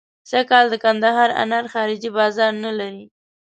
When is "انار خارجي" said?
1.43-2.09